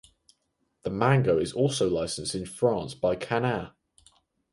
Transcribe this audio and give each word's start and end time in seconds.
The 0.81 0.89
manga 0.89 1.37
is 1.37 1.53
also 1.53 1.87
licensed 1.87 2.33
in 2.33 2.47
France 2.47 2.95
by 2.95 3.15
Kana. 3.15 3.75